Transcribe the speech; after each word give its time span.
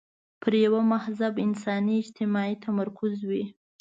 پر 0.41 0.53
یوه 0.65 0.81
مهذب 0.93 1.33
انساني 1.47 1.93
اجتماع 2.01 2.45
یې 2.49 2.61
تمرکز 2.65 3.13
وي. 3.29 3.43